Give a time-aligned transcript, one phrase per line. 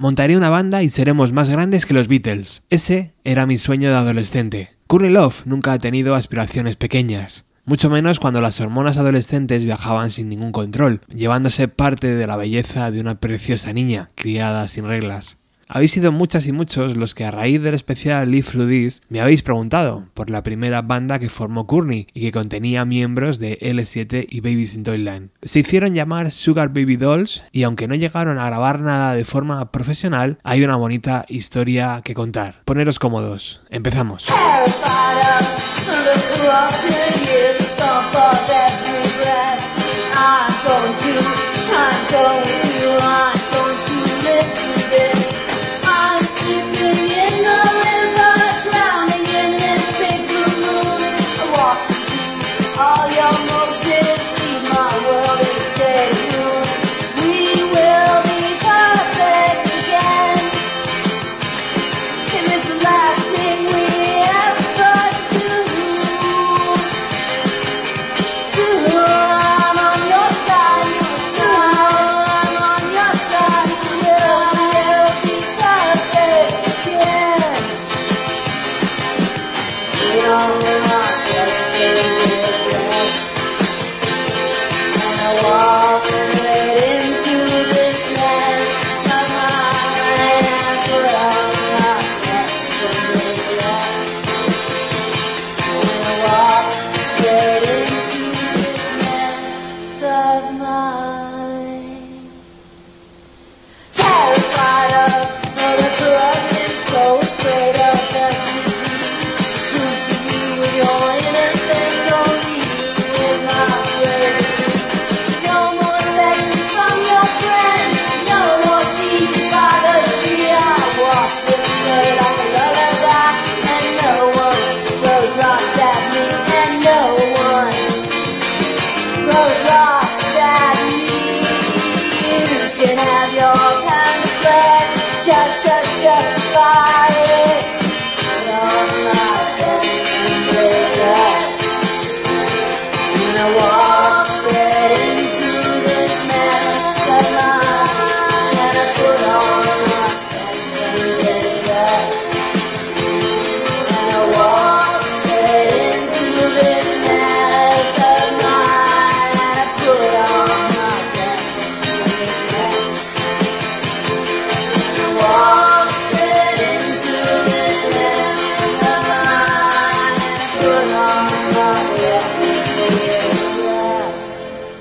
[0.00, 2.62] montaré una banda y seremos más grandes que los Beatles.
[2.70, 4.70] Ese era mi sueño de adolescente.
[4.88, 7.44] Love nunca ha tenido aspiraciones pequeñas.
[7.66, 12.90] Mucho menos cuando las hormonas adolescentes viajaban sin ningún control, llevándose parte de la belleza
[12.90, 15.39] de una preciosa niña, criada sin reglas.
[15.72, 19.42] Habéis sido muchas y muchos los que a raíz del especial Through This me habéis
[19.42, 24.40] preguntado por la primera banda que formó Courtney y que contenía miembros de L7 y
[24.40, 25.30] Babies in Toyland.
[25.44, 29.70] Se hicieron llamar Sugar Baby Dolls y aunque no llegaron a grabar nada de forma
[29.70, 32.62] profesional, hay una bonita historia que contar.
[32.64, 33.60] Poneros cómodos.
[33.70, 34.26] Empezamos.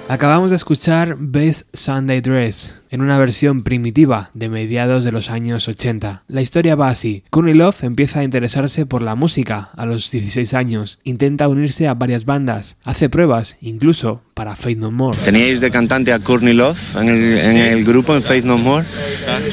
[0.09, 5.67] Acabamos de escuchar Best Sunday Dress en una versión primitiva de mediados de los años
[5.67, 6.23] 80.
[6.27, 7.21] La historia va así.
[7.29, 10.97] Courtney Love empieza a interesarse por la música a los 16 años.
[11.03, 12.77] Intenta unirse a varias bandas.
[12.83, 15.19] Hace pruebas, incluso para Faith No More.
[15.23, 18.87] ¿Teníais de cantante a Courtney Love en el, grupo en Faith No More?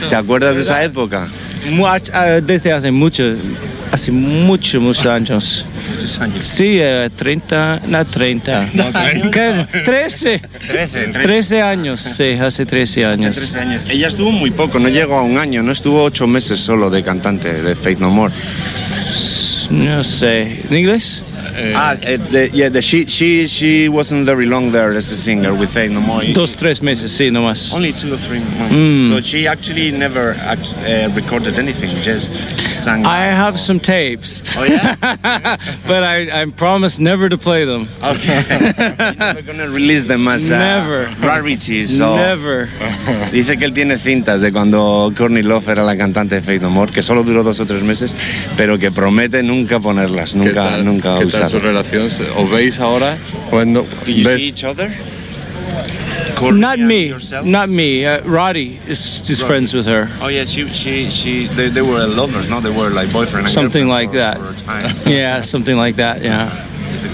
[0.09, 1.29] ¿Te acuerdas de esa época?
[2.15, 3.25] Ah, desde hace mucho,
[3.97, 5.65] hace muchos, muchos años.
[5.95, 6.45] Muchos años.
[6.45, 6.79] Sí,
[7.17, 8.69] 30, no 30.
[9.85, 10.43] 13.
[10.69, 13.37] 13, 13 años, sí, hace 13 años.
[13.37, 13.87] 13 años.
[13.89, 17.03] Ella estuvo muy poco, no llegó a un año, no estuvo 8 meses solo de
[17.03, 18.35] cantante de Faith No More.
[19.71, 21.25] No sé, ¿en inglés?
[21.57, 25.17] Uh, ah, uh, the, yeah, the, she she she wasn't very long there as a
[25.17, 26.23] singer with Faith No More.
[26.35, 27.73] Dos tres meses, sí, no más.
[27.73, 28.75] Only two or three months.
[28.75, 29.09] Mm.
[29.09, 32.31] So she actually never uh, recorded anything, just
[32.69, 33.07] sang.
[33.07, 34.43] I have some tapes.
[34.57, 34.97] Oh yeah.
[35.87, 37.89] but I I promise never to play them.
[38.03, 38.45] Okay.
[39.17, 41.97] Never gonna release them as uh, never rarities.
[41.97, 42.17] So.
[42.17, 42.69] Never.
[43.33, 46.71] Dice que él tiene cintas de cuando Courtney Love era la cantante de Faith No
[46.71, 48.15] More, que solo duró dos o tres meses,
[48.57, 52.07] pero que promete nunca ponerlas, nunca, nunca usarlas su relación?
[52.37, 53.17] ¿Os veis ahora?
[53.51, 54.41] Cuando Do you ves...
[54.41, 54.91] see each other?
[56.41, 57.15] not me,
[57.45, 58.05] not me.
[58.05, 59.49] Uh, Roddy is just Roddy.
[59.49, 60.11] friends with her.
[60.21, 61.47] Oh yeah, she, she, she.
[61.47, 62.61] They, they were lovers, no?
[62.61, 64.39] They were like boyfriend and something like for, that.
[64.39, 66.23] For yeah, something like that.
[66.23, 66.51] Yeah.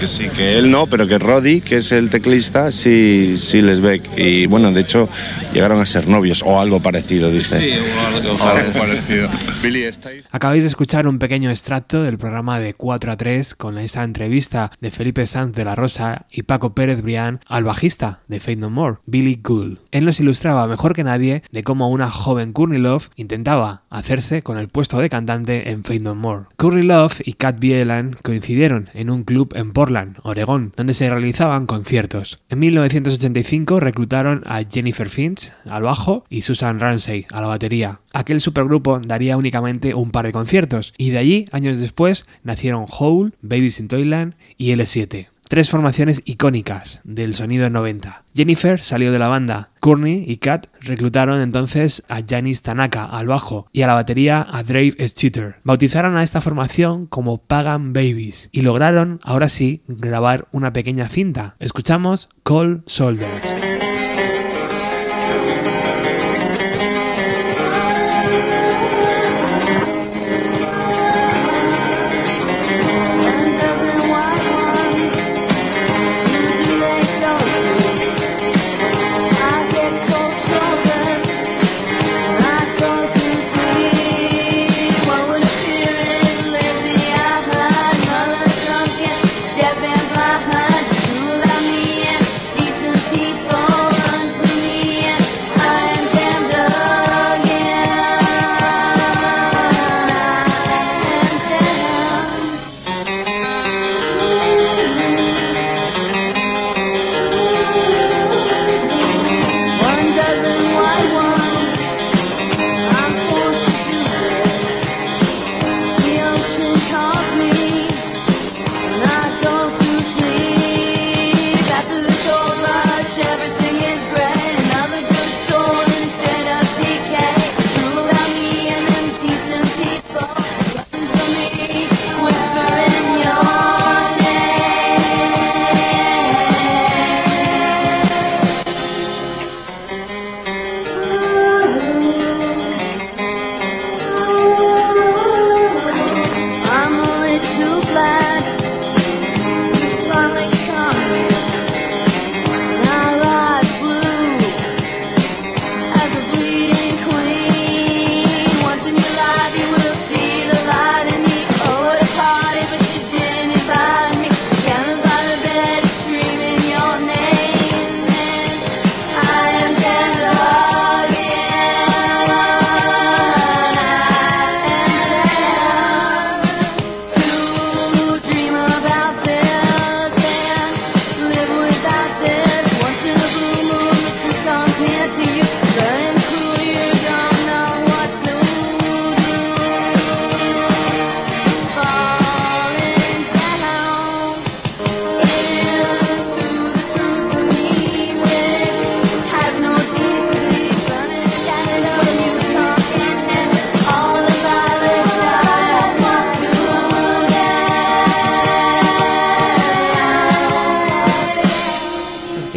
[0.02, 3.80] Que sí, que él no, pero que Roddy, que es el teclista, sí, sí les
[3.80, 4.02] ve.
[4.16, 5.08] Y bueno, de hecho,
[5.52, 7.60] llegaron a ser novios o algo parecido, dice.
[7.60, 9.28] Sí, o algo, parecido.
[9.62, 10.24] Billy, ¿estáis?
[10.32, 14.72] Acabáis de escuchar un pequeño extracto del programa de 4 a 3 con esa entrevista
[14.80, 18.70] de Felipe Sanz de la Rosa y Paco Pérez Brián al bajista de Fate No
[18.70, 19.78] More, Billy Gould.
[19.92, 24.58] Él nos ilustraba mejor que nadie de cómo una joven Courtney Love intentaba hacerse con
[24.58, 26.46] el puesto de cantante en Fate No More.
[26.56, 29.91] Courtney Love y Cat Bielan coincidieron en un club en Portland
[30.22, 32.40] Oregón, donde se realizaban conciertos.
[32.48, 38.00] En 1985 reclutaron a Jennifer Finch al bajo y Susan Ramsey a la batería.
[38.12, 43.32] Aquel supergrupo daría únicamente un par de conciertos y de allí, años después, nacieron Hole,
[43.42, 48.24] Babies in Toyland y L7 tres formaciones icónicas del sonido 90.
[48.34, 53.66] Jennifer salió de la banda, Courtney y Kat reclutaron entonces a Janis Tanaka al bajo
[53.70, 55.56] y a la batería a Dave Stutter.
[55.62, 61.54] Bautizaron a esta formación como Pagan Babies y lograron, ahora sí, grabar una pequeña cinta.
[61.58, 63.71] Escuchamos Cold Soldiers.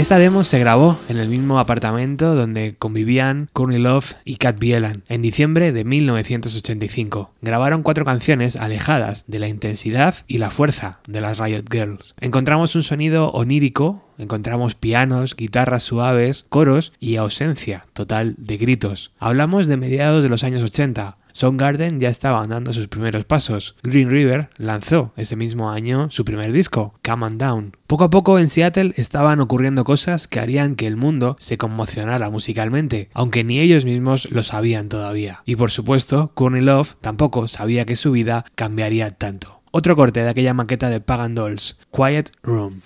[0.06, 5.02] Esta demo se grabó en el mismo apartamento donde convivían Courtney Love y Cat Bielan
[5.10, 7.32] en diciembre de 1985.
[7.42, 12.14] Grabaron cuatro canciones alejadas de la intensidad y la fuerza de las Riot Girls.
[12.20, 19.12] Encontramos un sonido onírico, encontramos pianos, guitarras suaves, coros y ausencia total de gritos.
[19.18, 23.76] Hablamos de mediados de los años 80, Soundgarden ya estaba dando sus primeros pasos.
[23.84, 27.78] Green River lanzó ese mismo año su primer disco, Come on Down.
[27.88, 32.30] Poco a poco en Seattle estaban ocurriendo cosas que harían que el mundo se conmocionara
[32.30, 35.42] musicalmente, aunque ni ellos mismos lo sabían todavía.
[35.46, 39.60] Y por supuesto, Courtney Love tampoco sabía que su vida cambiaría tanto.
[39.72, 42.80] Otro corte de aquella maqueta de Pagan Dolls, Quiet Room.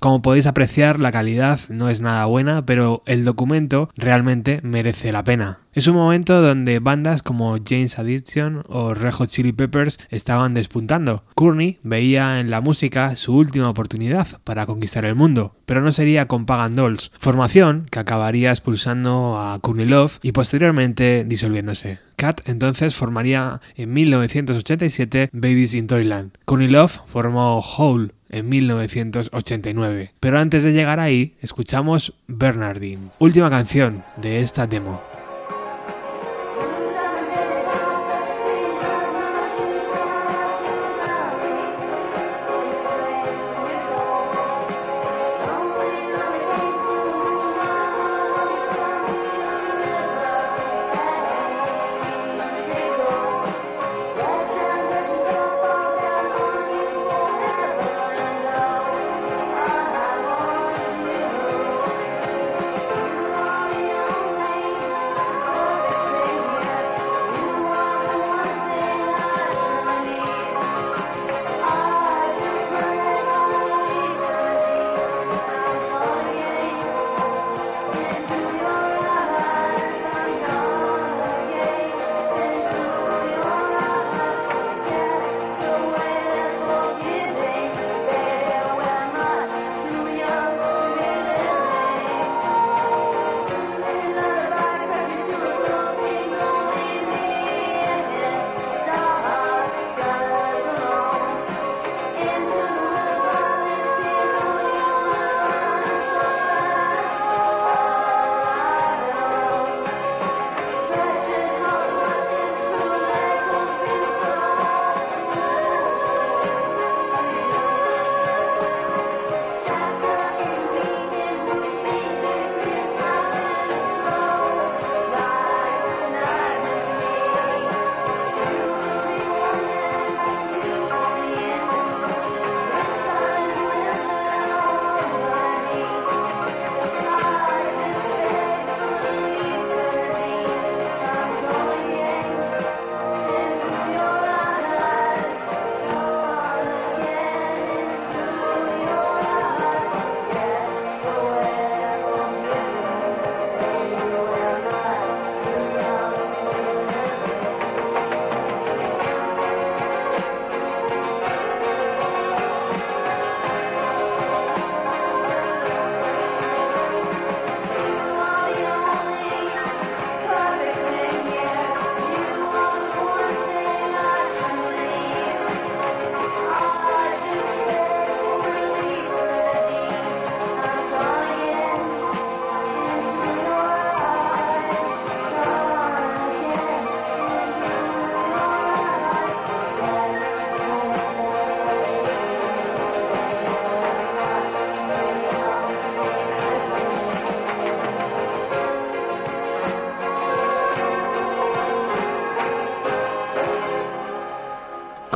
[0.00, 5.24] Como podéis apreciar, la calidad no es nada buena, pero el documento realmente merece la
[5.24, 5.58] pena.
[5.74, 11.24] Es un momento donde bandas como James Addiction o Red Hot Chili Peppers estaban despuntando.
[11.34, 16.26] Courtney veía en la música su última oportunidad para conquistar el mundo, pero no sería
[16.26, 21.98] con Pagan Dolls, formación que acabaría expulsando a Courtney Love y posteriormente disolviéndose.
[22.16, 26.32] Cat entonces formaría en 1987 Babies in Toyland.
[26.46, 30.12] Courtney Love formó Hole en 1989.
[30.20, 35.09] Pero antes de llegar ahí, escuchamos Bernardine, última canción de esta demo.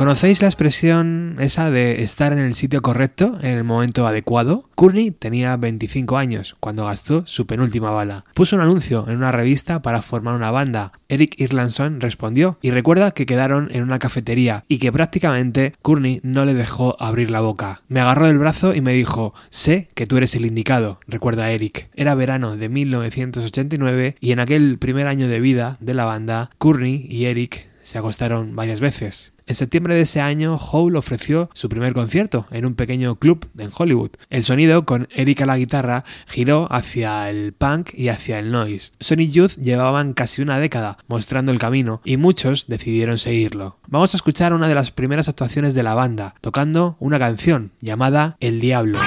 [0.05, 4.69] ¿Conocéis la expresión esa de estar en el sitio correcto en el momento adecuado?
[4.75, 8.23] Courtney tenía 25 años cuando gastó su penúltima bala.
[8.35, 10.91] Puso un anuncio en una revista para formar una banda.
[11.09, 16.45] Eric Irlandson respondió y recuerda que quedaron en una cafetería y que prácticamente Courtney no
[16.45, 17.81] le dejó abrir la boca.
[17.87, 21.89] Me agarró del brazo y me dijo, sé que tú eres el indicado, recuerda Eric.
[21.95, 27.07] Era verano de 1989 y en aquel primer año de vida de la banda, Courtney
[27.09, 29.33] y Eric se acostaron varias veces.
[29.47, 33.69] En septiembre de ese año, Hole ofreció su primer concierto en un pequeño club en
[33.71, 34.09] Hollywood.
[34.31, 38.93] El sonido, con Eric a la guitarra, giró hacia el punk y hacia el noise.
[38.99, 43.77] Sonic Youth llevaban casi una década mostrando el camino y muchos decidieron seguirlo.
[43.87, 48.37] Vamos a escuchar una de las primeras actuaciones de la banda, tocando una canción llamada
[48.39, 48.99] El Diablo.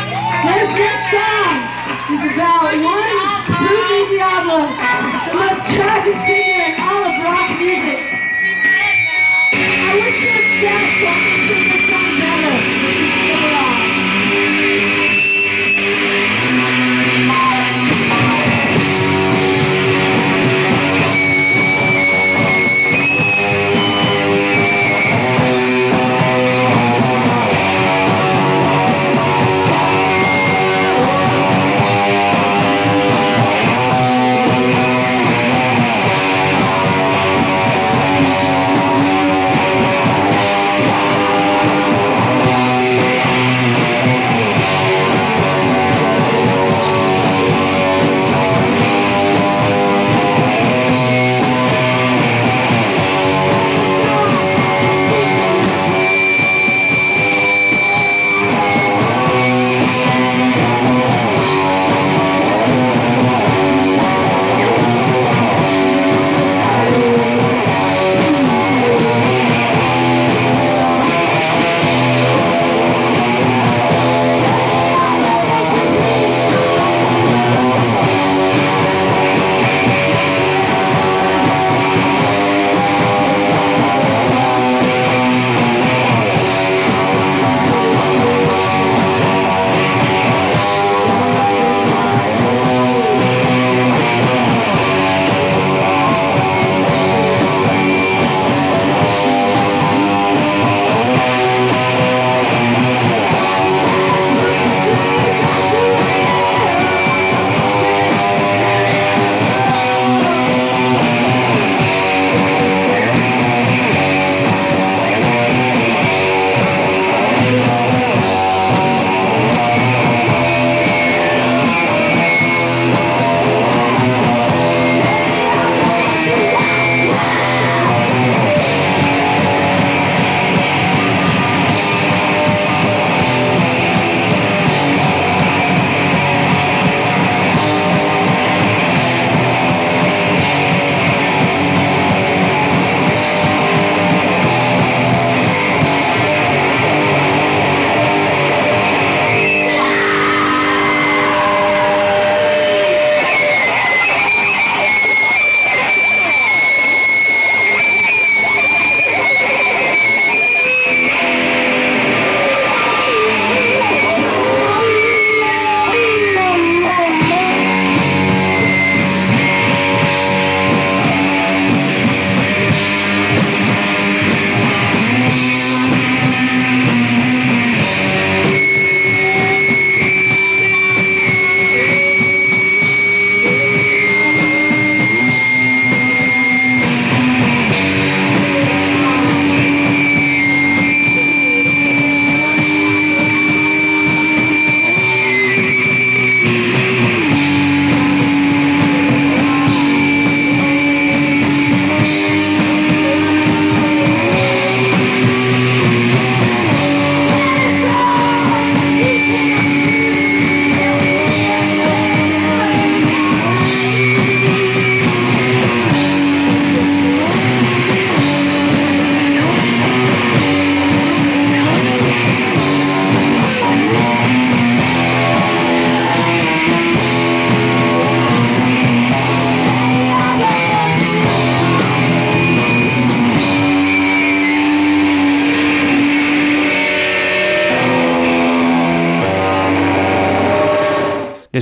[10.98, 11.37] yang.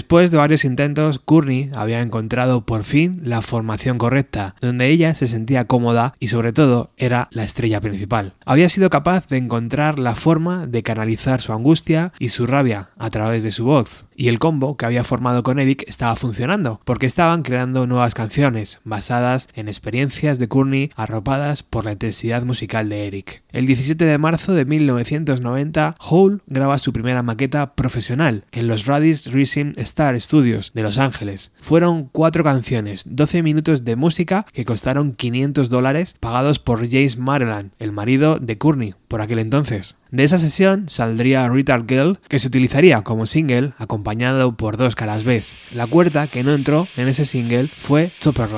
[0.07, 5.27] Después de varios intentos, Courtney había encontrado por fin la formación correcta, donde ella se
[5.27, 8.35] sentía cómoda y sobre todo era la estrella principal.
[8.45, 13.11] Había sido capaz de encontrar la forma de canalizar su angustia y su rabia a
[13.11, 17.07] través de su voz, y el combo que había formado con Eric estaba funcionando, porque
[17.07, 23.09] estaban creando nuevas canciones basadas en experiencias de Courtney arropadas por la intensidad musical de
[23.09, 23.43] Eric.
[23.51, 29.33] El 17 de marzo de 1990, Hole graba su primera maqueta profesional en los Radis
[29.33, 31.53] Racing Star Studios de Los Ángeles.
[31.59, 37.71] Fueron cuatro canciones, 12 minutos de música que costaron 500 dólares pagados por Jace Maryland,
[37.79, 39.97] el marido de Courtney, por aquel entonces.
[40.11, 45.25] De esa sesión saldría Retard Girl, que se utilizaría como single acompañado por dos caras
[45.25, 45.43] B.
[45.73, 48.51] La cuarta que no entró en ese single fue Chopper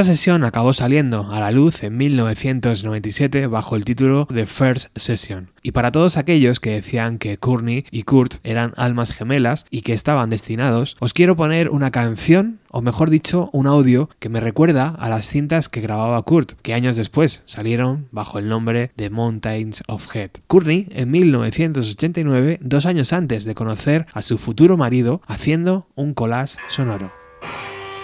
[0.00, 5.50] Esta sesión acabó saliendo a la luz en 1997 bajo el título The First Session.
[5.62, 9.92] Y para todos aquellos que decían que Courtney y Kurt eran almas gemelas y que
[9.92, 14.88] estaban destinados, os quiero poner una canción o mejor dicho, un audio que me recuerda
[14.88, 19.82] a las cintas que grababa Kurt, que años después salieron bajo el nombre de Mountains
[19.86, 20.30] of Head.
[20.46, 26.56] Courtney, en 1989, dos años antes de conocer a su futuro marido, haciendo un collage
[26.68, 27.19] sonoro.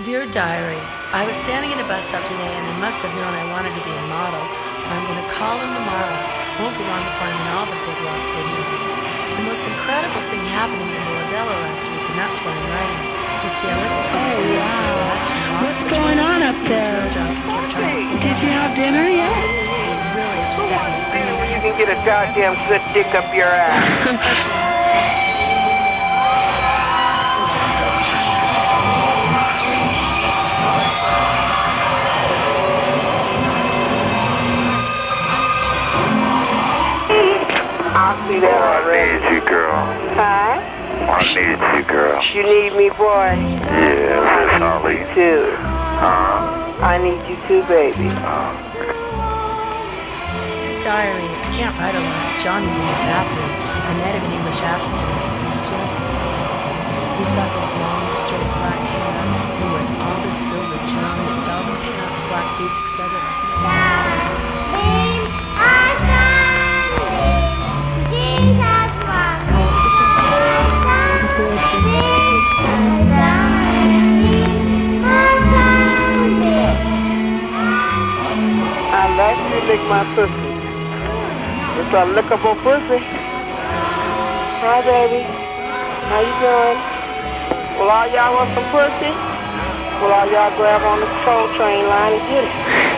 [0.04, 0.76] Dear Diary,
[1.16, 3.72] I was standing in a bus stop today and they must have known I wanted
[3.72, 4.44] to be a model,
[4.76, 6.20] so I'm going to call them tomorrow.
[6.61, 8.85] Won't be long before I'm in all the big rock videos.
[9.40, 12.66] The most incredible thing happened to me in Bordello last week, and that's why I'm
[12.68, 13.02] writing.
[13.40, 15.92] You see, I went to see my good Mickey Blax from What's Oxford.
[15.96, 16.92] going on up He was there?
[16.92, 19.32] real drunk and kept trying to pull Did you have dinner yet?
[19.32, 20.98] It really upset me.
[21.09, 24.12] I mean, You can get a goddamn good dick up your ass.
[37.96, 39.16] Especially I see that already.
[39.16, 39.72] need you, girl.
[40.12, 40.61] Huh?
[40.61, 42.20] I need you, girl.
[42.28, 43.40] You need me, boy.
[43.72, 45.00] Yes, Miss Holly.
[45.16, 45.48] Too.
[45.96, 46.85] Huh?
[46.85, 48.12] I need you too, baby.
[50.85, 52.37] Diary, I can't write a lot.
[52.37, 53.48] Johnny's in the bathroom.
[53.64, 55.32] I met him in English Acid tonight.
[55.48, 57.16] He's just incredible.
[57.16, 59.24] He's got this long, straight black hair,
[59.56, 63.09] he wears all this silver jewelry, velvet pants, black boots, etc.
[79.56, 80.52] to lick my pussy.
[81.80, 83.00] It's a lickable pussy.
[84.60, 85.22] Hi, baby.
[86.12, 86.80] How you doing?
[87.78, 89.12] Well, all y'all want some pussy?
[90.00, 92.95] Well, all y'all grab on the soul train line and get it.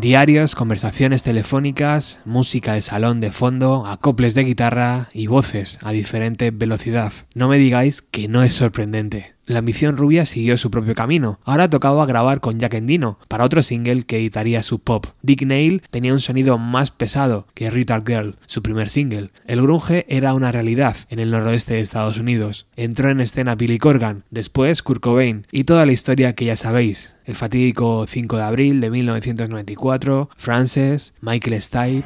[0.00, 6.50] Diarios, conversaciones telefónicas, música de salón de fondo, acoples de guitarra y voces a diferente
[6.50, 7.12] velocidad.
[7.34, 9.33] No me digáis que no es sorprendente.
[9.46, 11.38] La ambición rubia siguió su propio camino.
[11.44, 15.06] Ahora tocaba grabar con Jack Endino para otro single que editaría su pop.
[15.20, 19.30] Dick Nail tenía un sonido más pesado que Retard Girl, su primer single.
[19.46, 22.66] El grunge era una realidad en el noroeste de Estados Unidos.
[22.76, 27.16] Entró en escena Billy Corgan, después Kurt Cobain y toda la historia que ya sabéis.
[27.26, 32.04] El fatídico 5 de abril de 1994, Frances, Michael Stipe.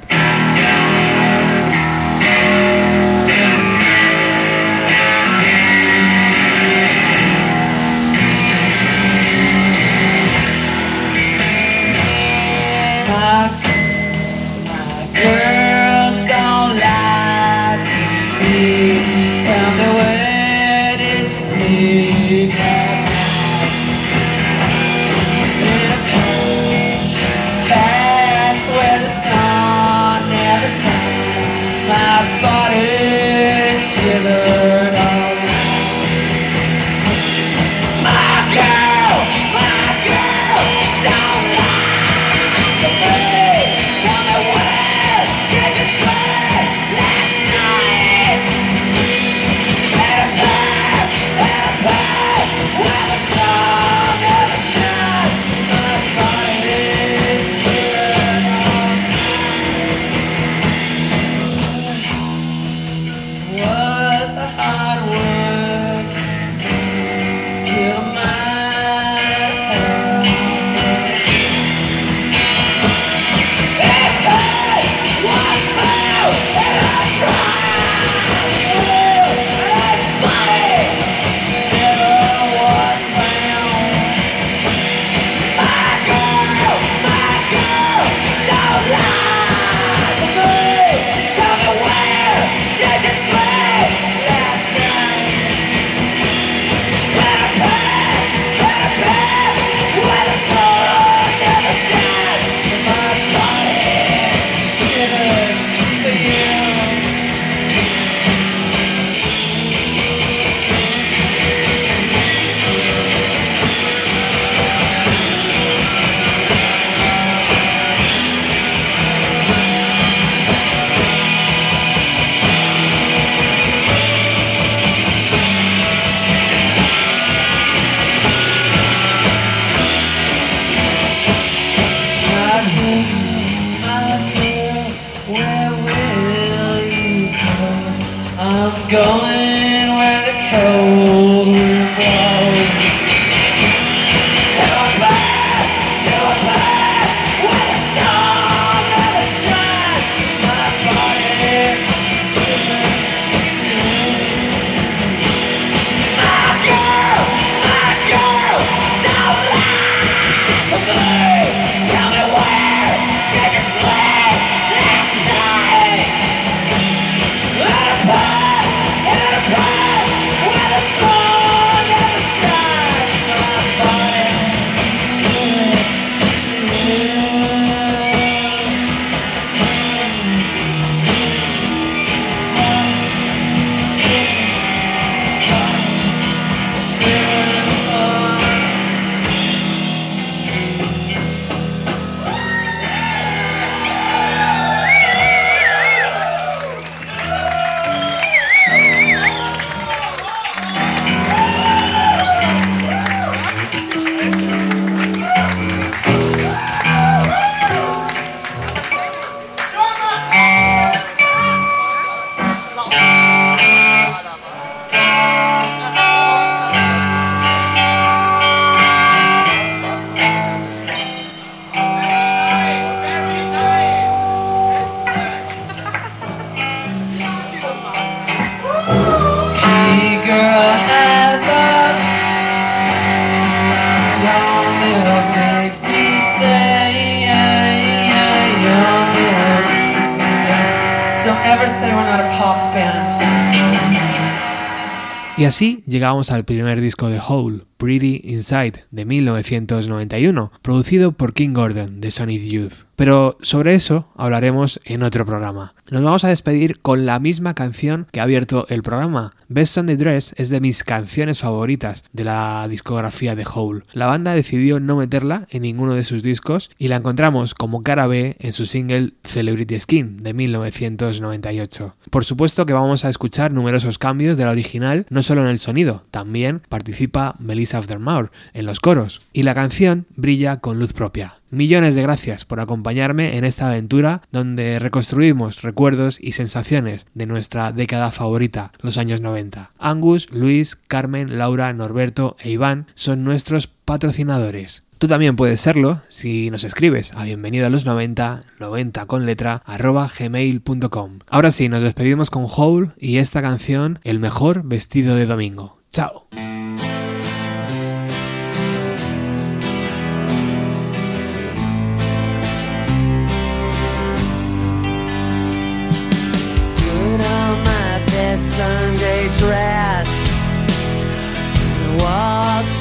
[245.39, 251.53] Y así llegamos al primer disco de Hole, Pretty Inside, de 1991, producido por King
[251.53, 252.88] Gordon de Sonic Youth.
[252.99, 255.73] Pero sobre eso hablaremos en otro programa.
[255.89, 259.37] Nos vamos a despedir con la misma canción que ha abierto el programa.
[259.47, 263.85] Best Sunday Dress es de mis canciones favoritas de la discografía de Hole.
[263.93, 268.09] La banda decidió no meterla en ninguno de sus discos y la encontramos como cara
[268.09, 271.95] B en su single Celebrity Skin de 1998.
[272.11, 275.61] Por supuesto que vamos a escuchar numerosos cambios de la original, no solo en el
[275.61, 281.37] sonido, también participa Melissa Aftermaur en los coros y la canción brilla con luz propia.
[281.51, 287.73] Millones de gracias por acompañarme en esta aventura donde reconstruimos recuerdos y sensaciones de nuestra
[287.73, 289.73] década favorita, los años 90.
[289.79, 294.85] Angus, Luis, Carmen, Laura, Norberto e Iván son nuestros patrocinadores.
[294.99, 299.63] Tú también puedes serlo si nos escribes a bienvenido a los 90, 90 con letra,
[299.65, 301.21] arroba gmail.com.
[301.29, 305.79] Ahora sí, nos despedimos con Hole y esta canción, El mejor vestido de domingo.
[305.93, 306.29] ¡Chao!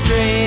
[0.08, 0.47] Straight